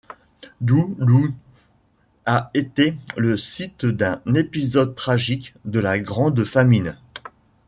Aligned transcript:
Doo 0.61 0.95
Lough 0.97 1.31
a 2.25 2.49
été 2.55 2.95
le 3.17 3.37
site 3.37 3.85
d'un 3.85 4.19
épisode 4.33 4.95
tragique 4.95 5.53
de 5.63 5.79
la 5.79 5.99
Grande 5.99 6.43
Famine. 6.43 6.97